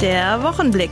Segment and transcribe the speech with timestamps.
[0.00, 0.90] Der Wochenblick.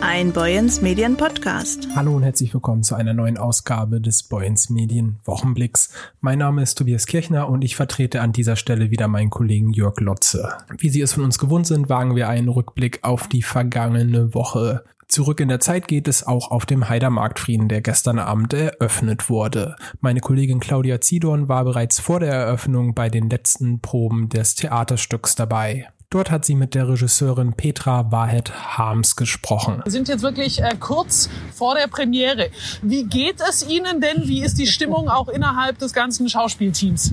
[0.00, 1.88] Ein Boyens Medien Podcast.
[1.94, 5.90] Hallo und herzlich willkommen zu einer neuen Ausgabe des Boyens Medien Wochenblicks.
[6.20, 9.98] Mein Name ist Tobias Kirchner und ich vertrete an dieser Stelle wieder meinen Kollegen Jörg
[10.00, 10.56] Lotze.
[10.78, 14.84] Wie Sie es von uns gewohnt sind, wagen wir einen Rückblick auf die vergangene Woche.
[15.08, 19.28] Zurück in der Zeit geht es auch auf dem Heider Marktfrieden, der gestern Abend eröffnet
[19.28, 19.74] wurde.
[20.00, 25.34] Meine Kollegin Claudia Zidorn war bereits vor der Eröffnung bei den letzten Proben des Theaterstücks
[25.34, 25.88] dabei.
[26.10, 29.82] Dort hat sie mit der Regisseurin Petra Wahed Harms gesprochen.
[29.84, 32.48] Wir sind jetzt wirklich äh, kurz vor der Premiere.
[32.80, 34.26] Wie geht es Ihnen denn?
[34.26, 37.12] Wie ist die Stimmung auch innerhalb des ganzen Schauspielteams?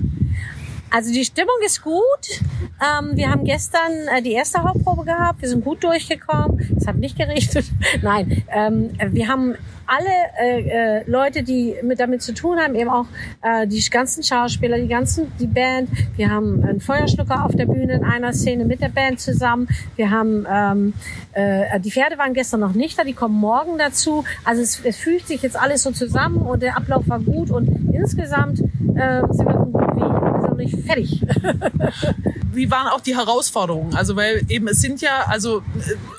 [0.90, 2.40] Also die Stimmung ist gut.
[2.80, 5.42] Ähm, wir haben gestern äh, die erste Hauptprobe gehabt.
[5.42, 6.76] Wir sind gut durchgekommen.
[6.76, 7.66] Es hat nicht gerichtet.
[8.02, 9.54] Nein, ähm, wir haben
[9.86, 10.08] alle
[10.40, 10.60] äh,
[11.00, 13.06] äh, Leute, die mit damit zu tun haben, eben auch
[13.42, 15.88] äh, die ganzen Schauspieler, die ganzen die Band.
[16.16, 19.68] Wir haben einen Feuerschlucker auf der Bühne in einer Szene mit der Band zusammen.
[19.94, 20.94] Wir haben ähm,
[21.32, 24.24] äh, die Pferde waren gestern noch nicht da, die kommen morgen dazu.
[24.44, 27.68] Also es, es fügt sich jetzt alles so zusammen und der Ablauf war gut und
[27.92, 30.25] insgesamt äh, sind wir auf einem guten.
[30.56, 31.20] Noch nicht fertig.
[32.52, 33.94] Wie waren auch die Herausforderungen?
[33.94, 35.62] Also weil eben es sind ja also äh,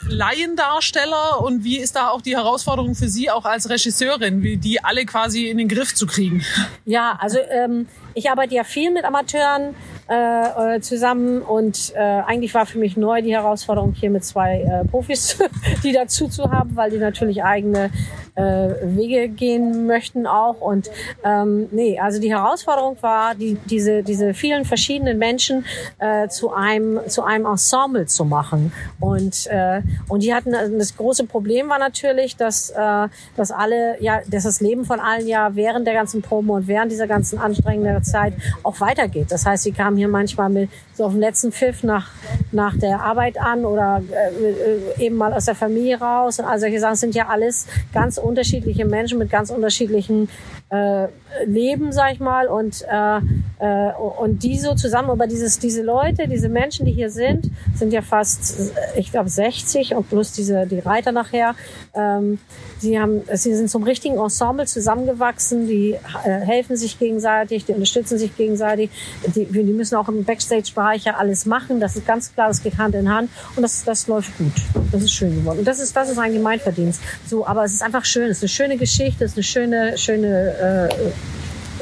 [0.09, 4.83] Laiendarsteller und wie ist da auch die Herausforderung für Sie auch als Regisseurin, wie die
[4.83, 6.44] alle quasi in den Griff zu kriegen?
[6.86, 9.75] Ja, also ähm, ich arbeite ja viel mit Amateuren
[10.09, 14.61] äh, äh, zusammen und äh, eigentlich war für mich neu die Herausforderung hier mit zwei
[14.61, 15.38] äh, Profis,
[15.83, 17.91] die dazu zu haben, weil die natürlich eigene
[18.35, 18.41] äh,
[18.83, 20.89] Wege gehen möchten auch und
[21.23, 25.66] ähm, nee, also die Herausforderung war, die, diese diese vielen verschiedenen Menschen
[26.00, 30.95] äh, zu einem zu einem Ensemble zu machen und äh, und die hatten also das
[30.95, 35.56] große Problem war natürlich, dass äh, dass alle ja, dass das Leben von allen ja
[35.56, 39.31] während der ganzen Promo und während dieser ganzen anstrengenden Zeit auch weitergeht.
[39.31, 42.09] Das heißt, sie kamen hier manchmal mit so auf dem letzten Pfiff nach,
[42.52, 46.40] nach der Arbeit an oder äh, eben mal aus der Familie raus.
[46.40, 50.30] Und all solche Sachen sind ja alles ganz unterschiedliche Menschen mit ganz unterschiedlichen
[50.69, 51.07] äh,
[51.45, 53.17] Leben, sag ich mal, und äh,
[53.59, 57.91] äh, und die so zusammen, aber dieses diese Leute, diese Menschen, die hier sind, sind
[57.93, 61.55] ja fast, ich glaube, 60 und plus diese die Reiter nachher.
[61.93, 62.39] Ähm,
[62.79, 65.67] sie haben, sie sind zum richtigen Ensemble zusammengewachsen.
[65.67, 65.99] Die äh,
[66.29, 68.89] helfen sich gegenseitig, die unterstützen sich gegenseitig.
[69.35, 71.79] Die, die müssen auch im Backstage-Bereich ja alles machen.
[71.79, 74.53] Das ist ganz klar, das geht Hand in Hand und das das läuft gut.
[74.91, 75.59] Das ist schön geworden.
[75.59, 77.01] Und das ist das ist eigentlich mein Verdienst.
[77.27, 78.29] So, aber es ist einfach schön.
[78.29, 81.11] Es ist eine schöne Geschichte, es ist eine schöne schöne äh,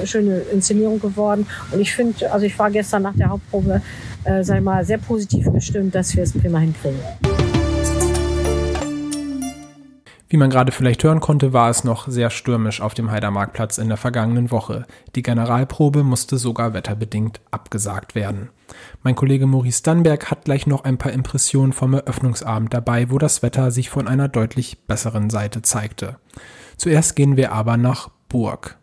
[0.04, 1.46] schöne Inszenierung geworden.
[1.72, 3.82] Und ich finde, also ich war gestern nach der Hauptprobe,
[4.26, 7.00] äh, ich mal, sehr positiv gestimmt, dass wir es prima hinkriegen.
[10.28, 13.88] Wie man gerade vielleicht hören konnte, war es noch sehr stürmisch auf dem Heidermarktplatz in
[13.88, 14.86] der vergangenen Woche.
[15.16, 18.50] Die Generalprobe musste sogar wetterbedingt abgesagt werden.
[19.04, 23.44] Mein Kollege Maurice Dannberg hat gleich noch ein paar Impressionen vom Eröffnungsabend dabei, wo das
[23.44, 26.18] Wetter sich von einer deutlich besseren Seite zeigte.
[26.76, 28.78] Zuerst gehen wir aber nach Burg.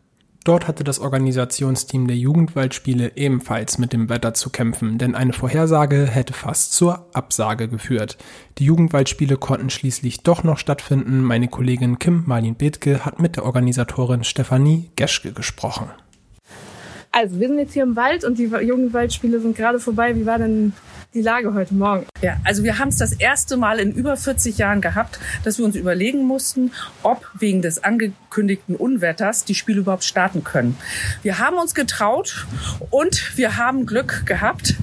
[0.44, 6.06] Dort hatte das Organisationsteam der Jugendwaldspiele ebenfalls mit dem Wetter zu kämpfen, denn eine Vorhersage
[6.06, 8.18] hätte fast zur Absage geführt.
[8.58, 11.22] Die Jugendwaldspiele konnten schließlich doch noch stattfinden.
[11.22, 15.90] Meine Kollegin Kim Marlin Bethke hat mit der Organisatorin Stefanie Geschke gesprochen.
[17.14, 20.16] Also, wir sind jetzt hier im Wald und die Jugendwaldspiele sind gerade vorbei.
[20.16, 20.72] Wie war denn
[21.14, 22.06] die Lage heute Morgen?
[22.22, 25.64] Ja, also wir haben es das erste Mal in über 40 Jahren gehabt, dass wir
[25.64, 30.76] uns überlegen mussten, ob wegen des angekündigten Unwetters die Spiele überhaupt starten können.
[31.22, 32.46] Wir haben uns getraut
[32.90, 34.76] und wir haben Glück gehabt.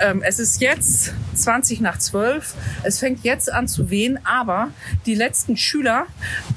[0.00, 2.54] Ähm, es ist jetzt 20 nach 12.
[2.84, 4.70] Es fängt jetzt an zu wehen, aber
[5.04, 6.06] die letzten Schüler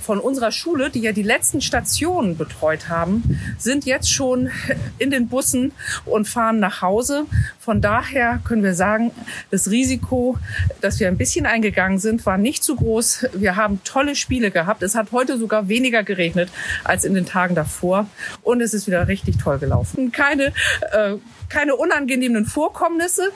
[0.01, 4.51] von unserer Schule, die ja die letzten Stationen betreut haben, sind jetzt schon
[4.99, 5.72] in den Bussen
[6.05, 7.25] und fahren nach Hause.
[7.59, 9.11] Von daher können wir sagen,
[9.50, 10.38] das Risiko,
[10.81, 13.27] dass wir ein bisschen eingegangen sind, war nicht zu groß.
[13.33, 14.83] Wir haben tolle Spiele gehabt.
[14.83, 16.50] Es hat heute sogar weniger geregnet
[16.83, 18.07] als in den Tagen davor.
[18.44, 20.11] Und es ist wieder richtig toll gelaufen.
[20.11, 20.53] Keine
[20.91, 21.16] äh,
[21.50, 23.31] keine unangenehmen Vorkommnisse.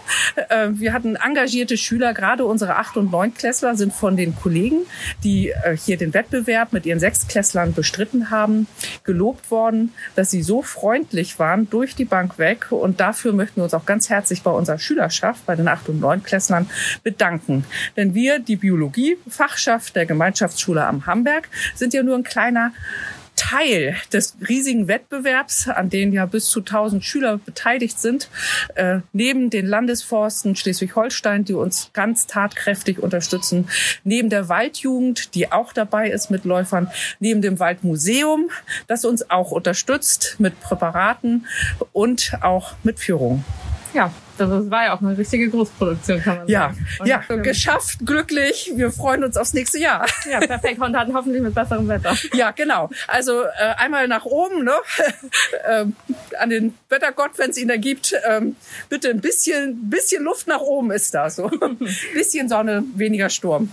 [0.49, 4.79] Äh, wir hatten engagierte Schüler, gerade unsere Acht- und Neunklässler sind von den Kollegen,
[5.23, 8.67] die äh, hier den Wettbewerb mit ihren Sechstklässlern bestritten haben,
[9.03, 12.71] gelobt worden, dass sie so freundlich waren durch die Bank weg.
[12.71, 15.99] Und dafür möchten wir uns auch ganz herzlich bei unserer Schülerschaft, bei den Acht- und
[15.99, 16.69] Neunklässlern
[17.03, 17.65] bedanken.
[17.97, 22.71] Denn wir, die Biologie-Fachschaft der Gemeinschaftsschule am Hamburg, sind ja nur ein kleiner
[23.41, 28.29] Teil des riesigen Wettbewerbs, an dem ja bis zu 1000 Schüler beteiligt sind,
[28.75, 33.67] äh, neben den Landesforsten Schleswig-Holstein, die uns ganz tatkräftig unterstützen,
[34.03, 38.51] neben der Waldjugend, die auch dabei ist mit Läufern, neben dem Waldmuseum,
[38.85, 41.47] das uns auch unterstützt mit Präparaten
[41.93, 43.43] und auch mit Führung.
[43.95, 46.87] Ja, Also es war ja auch eine richtige Großproduktion, kann man Ja, sagen.
[46.99, 48.71] Und ja, ähm, geschafft, glücklich.
[48.75, 50.05] Wir freuen uns aufs nächste Jahr.
[50.29, 50.81] Ja, perfekt.
[50.81, 52.15] Und dann hoffentlich mit besserem Wetter.
[52.33, 52.89] Ja, genau.
[53.07, 54.73] Also äh, einmal nach oben, ne?
[55.69, 55.95] ähm,
[56.39, 58.15] an den Wettergott, wenn es ihn da gibt.
[58.27, 58.55] Ähm,
[58.89, 61.29] bitte ein bisschen, bisschen Luft nach oben ist da.
[61.29, 61.49] So,
[62.13, 63.69] bisschen Sonne, weniger Sturm.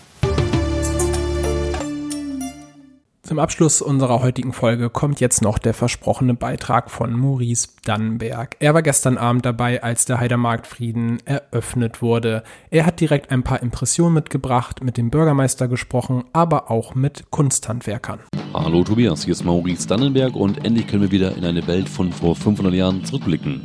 [3.29, 8.57] Zum Abschluss unserer heutigen Folge kommt jetzt noch der versprochene Beitrag von Maurice Dannenberg.
[8.59, 12.43] Er war gestern Abend dabei, als der Heidermarktfrieden eröffnet wurde.
[12.71, 18.21] Er hat direkt ein paar Impressionen mitgebracht, mit dem Bürgermeister gesprochen, aber auch mit Kunsthandwerkern.
[18.55, 22.11] Hallo Tobias, hier ist Maurice Dannenberg und endlich können wir wieder in eine Welt von
[22.11, 23.61] vor 500 Jahren zurückblicken.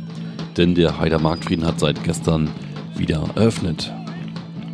[0.58, 2.50] Denn der Heidermarktfrieden hat seit gestern
[2.96, 3.90] wieder eröffnet.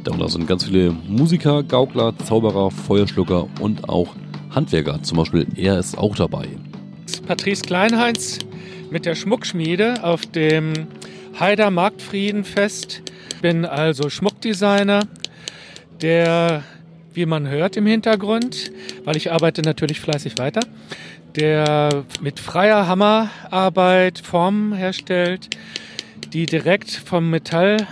[0.02, 4.16] Darunter sind ganz viele Musiker, Gaukler, Zauberer, Feuerschlucker und auch
[4.50, 5.02] Handwerker.
[5.02, 6.48] Zum Beispiel er ist auch dabei.
[7.26, 8.38] Patrice Kleinheinz
[8.90, 10.88] mit der Schmuckschmiede auf dem
[11.38, 13.02] Heider Marktfriedenfest.
[13.40, 15.00] Bin also Schmuckdesigner,
[16.02, 16.62] der,
[17.14, 18.70] wie man hört im Hintergrund,
[19.04, 20.60] weil ich arbeite natürlich fleißig weiter,
[21.36, 25.48] der mit freier Hammerarbeit Formen herstellt,
[26.32, 27.86] die direkt vom Metall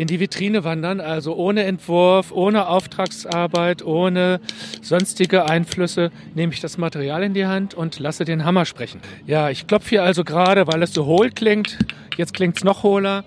[0.00, 4.40] in die Vitrine wandern, also ohne Entwurf, ohne Auftragsarbeit, ohne
[4.80, 9.02] sonstige Einflüsse, nehme ich das Material in die Hand und lasse den Hammer sprechen.
[9.26, 11.76] Ja, ich klopfe hier also gerade, weil es so hohl klingt.
[12.16, 13.24] Jetzt klingt es noch hohler.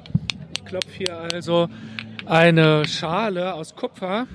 [0.56, 1.70] Ich klopfe hier also
[2.26, 4.28] eine Schale aus Kupfer,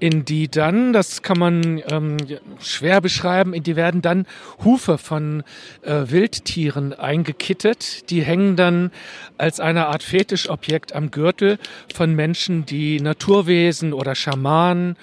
[0.00, 2.16] in die dann, das kann man ähm,
[2.60, 4.26] schwer beschreiben, in die werden dann
[4.64, 5.42] Hufe von
[5.82, 8.10] äh, Wildtieren eingekittet.
[8.10, 8.90] Die hängen dann
[9.38, 11.58] als eine Art Fetischobjekt am Gürtel
[11.94, 14.96] von Menschen, die Naturwesen oder Schamanen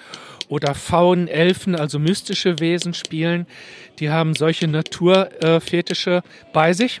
[0.52, 3.46] oder Faunen, Elfen, also mystische Wesen spielen.
[4.00, 6.22] Die haben solche Naturfetische
[6.52, 7.00] bei sich,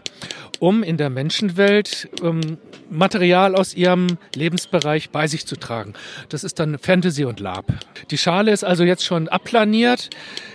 [0.58, 2.56] um in der Menschenwelt ähm,
[2.88, 5.92] Material aus ihrem Lebensbereich bei sich zu tragen.
[6.30, 7.66] Das ist dann Fantasy und Lab.
[8.10, 10.08] Die Schale ist also jetzt schon abplaniert,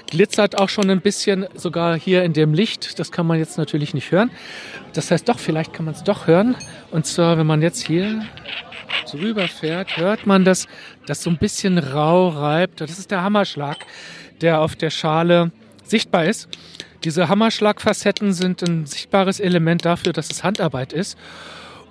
[0.09, 2.97] glitzert auch schon ein bisschen, sogar hier in dem Licht.
[2.97, 4.31] Das kann man jetzt natürlich nicht hören.
[4.93, 6.55] Das heißt doch, vielleicht kann man es doch hören.
[6.89, 8.23] Und zwar, wenn man jetzt hier
[9.05, 10.67] so rüberfährt, hört man das,
[11.05, 12.81] das so ein bisschen rau reibt.
[12.81, 13.77] Das ist der Hammerschlag,
[14.41, 15.51] der auf der Schale
[15.83, 16.49] sichtbar ist.
[17.03, 21.17] Diese Hammerschlagfacetten sind ein sichtbares Element dafür, dass es Handarbeit ist.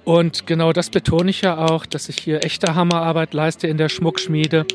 [0.05, 3.89] Und genau das betone ich ja auch, dass ich hier echte Hammerarbeit leiste in der
[3.89, 4.67] Schmuckschmiede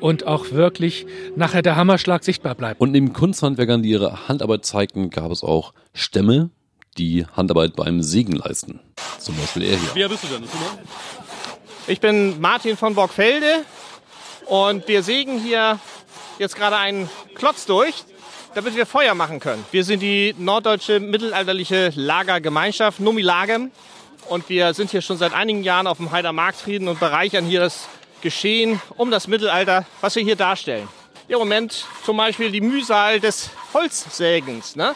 [0.00, 2.80] und auch wirklich nachher der Hammerschlag sichtbar bleibt.
[2.80, 6.50] Und neben Kunsthandwerkern, die ihre Handarbeit zeigten, gab es auch Stämme,
[6.98, 8.80] die Handarbeit beim Sägen leisten.
[9.18, 9.90] Zum Beispiel er hier.
[9.94, 10.44] Wer bist du denn?
[11.90, 13.64] Ich bin Martin von Borgfelde
[14.46, 15.80] und wir sägen hier
[16.38, 18.04] jetzt gerade einen Klotz durch,
[18.54, 19.64] damit wir Feuer machen können.
[19.72, 23.72] Wir sind die norddeutsche mittelalterliche Lagergemeinschaft Numilagem
[24.28, 27.58] und wir sind hier schon seit einigen Jahren auf dem Heider Marktfrieden und bereichern hier
[27.58, 27.88] das
[28.20, 30.86] Geschehen um das Mittelalter, was wir hier darstellen.
[31.26, 34.76] Im Moment zum Beispiel die Mühsal des Holzsägens.
[34.76, 34.94] Ne?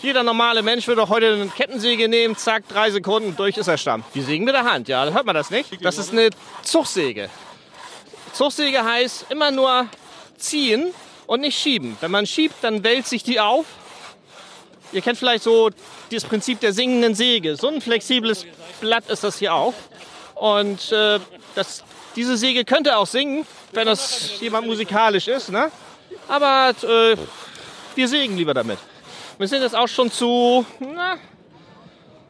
[0.00, 4.04] Jeder normale Mensch würde heute eine Kettensäge nehmen, zack, drei Sekunden, durch ist er Stamm.
[4.14, 5.84] Die sägen mit der Hand, ja, hört man das nicht?
[5.84, 6.30] Das ist eine
[6.62, 7.28] Zugsäge.
[8.32, 9.88] Zugsäge heißt immer nur
[10.36, 10.94] ziehen
[11.26, 11.96] und nicht schieben.
[12.00, 13.66] Wenn man schiebt, dann wälzt sich die auf.
[14.92, 15.70] Ihr kennt vielleicht so
[16.12, 17.56] das Prinzip der singenden Säge.
[17.56, 18.46] So ein flexibles
[18.80, 19.74] Blatt ist das hier auch.
[20.36, 21.18] Und äh,
[21.56, 21.82] das,
[22.14, 25.50] diese Säge könnte auch singen, wenn das jemand musikalisch ist.
[25.50, 25.72] Ne?
[26.28, 27.16] Aber äh,
[27.96, 28.78] wir sägen lieber damit.
[29.38, 31.16] Wir sind jetzt auch schon zu na,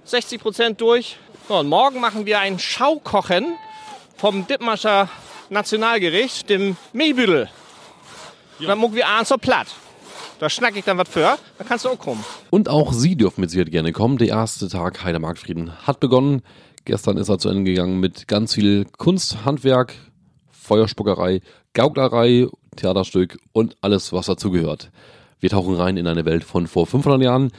[0.04, 1.16] 60 Prozent durch.
[1.48, 3.56] So, und morgen machen wir ein Schaukochen
[4.18, 5.08] vom Dithmarscher
[5.48, 7.48] Nationalgericht, dem Mehlbüdel.
[8.60, 9.68] Dann mucken wir abends so platt.
[10.38, 12.22] Da schnack ich dann was für, dann kannst du auch kommen.
[12.50, 14.18] Und auch Sie dürfen mit Sicherheit gerne kommen.
[14.18, 16.42] Der erste Tag Heidemarktfrieden hat begonnen.
[16.84, 19.94] Gestern ist er zu Ende gegangen mit ganz viel Kunst, Handwerk,
[20.50, 21.40] Feuerspuckerei,
[21.72, 24.90] Gauklerei, Theaterstück und alles, was dazugehört.
[25.40, 27.52] Wir tauchen rein in eine Welt von vor 500 Jahren.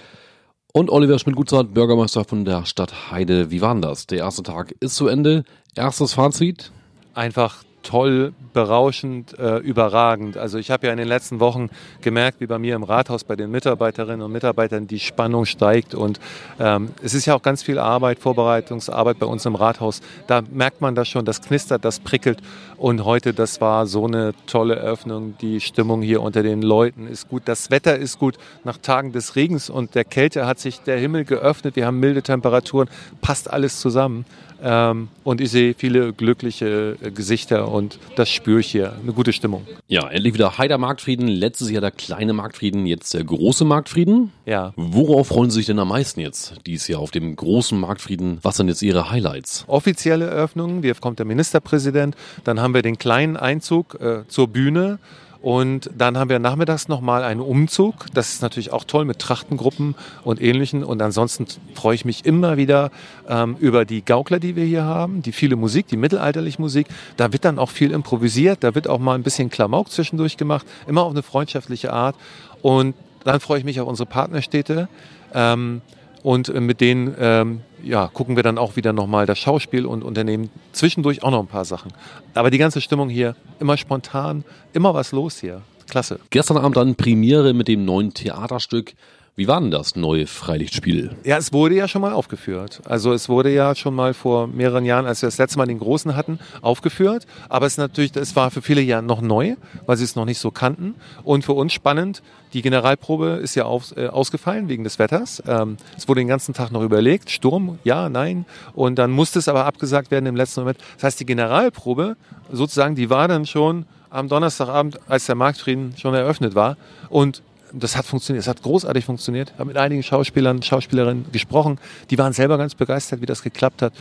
[0.72, 3.50] Und Oliver Schmidt-Gutzart, Bürgermeister von der Stadt Heide.
[3.52, 4.06] Wie war denn das?
[4.06, 5.44] Der erste Tag ist zu Ende.
[5.76, 6.72] Erstes Fazit?
[7.14, 10.38] Einfach toll, berauschend, äh, überragend.
[10.38, 11.70] Also ich habe ja in den letzten Wochen
[12.02, 16.20] gemerkt, wie bei mir im Rathaus bei den Mitarbeiterinnen und Mitarbeitern die Spannung steigt und
[16.60, 20.02] ähm, es ist ja auch ganz viel Arbeit, Vorbereitungsarbeit bei uns im Rathaus.
[20.28, 22.40] Da merkt man das schon, das knistert, das prickelt
[22.78, 25.36] und heute, das war so eine tolle Eröffnung.
[25.42, 28.38] Die Stimmung hier unter den Leuten ist gut, das Wetter ist gut.
[28.64, 31.76] Nach Tagen des Regens und der Kälte hat sich der Himmel geöffnet.
[31.76, 32.90] Wir haben milde Temperaturen,
[33.22, 34.26] passt alles zusammen.
[34.62, 38.94] Ähm, und ich sehe viele glückliche äh, Gesichter und das spüre ich hier.
[39.02, 39.66] Eine gute Stimmung.
[39.88, 41.28] Ja, endlich wieder Heider Marktfrieden.
[41.28, 44.32] Letztes Jahr der kleine Marktfrieden, jetzt der große Marktfrieden.
[44.46, 44.74] Ja.
[44.76, 48.38] Worauf freuen Sie sich denn am meisten jetzt dieses Jahr auf dem großen Marktfrieden?
[48.44, 49.64] Was sind jetzt Ihre Highlights?
[49.68, 55.00] Offizielle Eröffnung, hier kommt der Ministerpräsident, dann haben wir den kleinen Einzug äh, zur Bühne.
[55.42, 58.08] Und dann haben wir nachmittags nochmal einen Umzug.
[58.14, 60.84] Das ist natürlich auch toll mit Trachtengruppen und ähnlichen.
[60.84, 62.92] Und ansonsten freue ich mich immer wieder
[63.28, 66.88] ähm, über die Gaukler, die wir hier haben, die viele Musik, die mittelalterliche Musik.
[67.16, 70.68] Da wird dann auch viel improvisiert, da wird auch mal ein bisschen Klamauk zwischendurch gemacht,
[70.88, 72.16] immer auf eine freundschaftliche Art.
[72.62, 74.90] Und dann freue ich mich auf unsere Partnerstädte.
[75.34, 75.82] Ähm,
[76.24, 80.04] und äh, mit denen ähm, ja, gucken wir dann auch wieder nochmal das Schauspiel und
[80.04, 81.92] unternehmen zwischendurch auch noch ein paar Sachen.
[82.34, 85.62] Aber die ganze Stimmung hier, immer spontan, immer was los hier.
[85.90, 86.20] Klasse.
[86.30, 88.94] Gestern Abend dann Premiere mit dem neuen Theaterstück.
[89.40, 91.12] Wie war denn das neue Freilichtspiel?
[91.24, 92.82] Ja, es wurde ja schon mal aufgeführt.
[92.84, 95.80] Also es wurde ja schon mal vor mehreren Jahren, als wir das letzte Mal den
[95.80, 97.26] Großen hatten, aufgeführt.
[97.48, 99.56] Aber es natürlich, es war für viele ja noch neu,
[99.86, 100.96] weil sie es noch nicht so kannten.
[101.24, 105.42] Und für uns spannend, die Generalprobe ist ja auf, äh, ausgefallen wegen des Wetters.
[105.48, 108.44] Ähm, es wurde den ganzen Tag noch überlegt, Sturm, ja, nein.
[108.74, 110.80] Und dann musste es aber abgesagt werden im letzten Moment.
[110.96, 112.18] Das heißt, die Generalprobe,
[112.52, 116.76] sozusagen, die war dann schon am Donnerstagabend, als der Marktfrieden schon eröffnet war.
[117.10, 117.42] Und
[117.74, 119.52] das hat funktioniert, es hat großartig funktioniert.
[119.54, 123.82] Ich habe mit einigen Schauspielern, Schauspielerinnen gesprochen, die waren selber ganz begeistert, wie das geklappt
[123.82, 123.94] hat.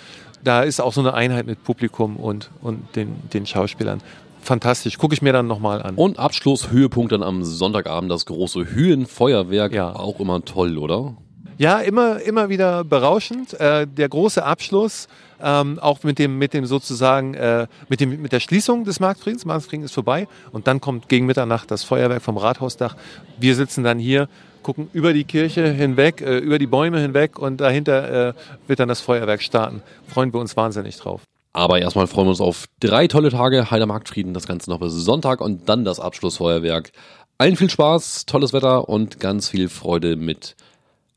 [0.44, 4.00] Da ist auch so eine Einheit mit Publikum und, und den, den Schauspielern.
[4.40, 5.96] Fantastisch, gucke ich mir dann nochmal an.
[5.96, 9.72] Und Abschlusshöhepunkt dann am Sonntagabend, das große Höhenfeuerwerk.
[9.72, 9.94] Ja.
[9.94, 11.16] Auch immer toll, oder?
[11.58, 13.52] Ja, immer, immer wieder berauschend.
[13.58, 15.08] Äh, der große Abschluss,
[15.42, 19.44] ähm, auch mit dem, mit dem sozusagen, äh, mit, dem, mit der Schließung des Marktfriedens.
[19.44, 22.94] Marktfrieden ist vorbei und dann kommt gegen Mitternacht das Feuerwerk vom Rathausdach.
[23.40, 24.28] Wir sitzen dann hier,
[24.62, 28.32] gucken über die Kirche hinweg, äh, über die Bäume hinweg und dahinter äh,
[28.68, 29.82] wird dann das Feuerwerk starten.
[30.06, 31.22] Freuen wir uns wahnsinnig drauf.
[31.52, 34.92] Aber erstmal freuen wir uns auf drei tolle Tage Heider Marktfrieden, das Ganze noch bis
[34.92, 36.92] Sonntag und dann das Abschlussfeuerwerk.
[37.36, 40.54] Allen viel Spaß, tolles Wetter und ganz viel Freude mit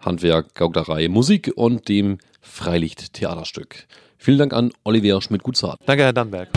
[0.01, 3.88] Handwerk, Gauklerei, Musik und dem Freilicht-Theaterstück.
[4.17, 5.79] Vielen Dank an Olivier Schmidt-Gutzart.
[5.86, 6.50] Danke, Herr Dannberg.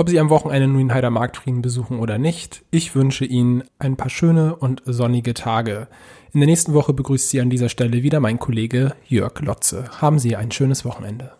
[0.00, 3.96] Ob Sie am Wochenende nun den Heider Marktfrieden besuchen oder nicht, ich wünsche Ihnen ein
[3.96, 5.88] paar schöne und sonnige Tage.
[6.32, 9.90] In der nächsten Woche begrüßt Sie an dieser Stelle wieder mein Kollege Jörg Lotze.
[10.00, 11.32] Haben Sie ein schönes Wochenende.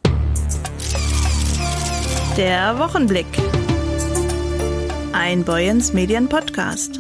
[2.36, 3.26] Der Wochenblick.
[5.12, 6.98] Ein Boyens Medien Podcast.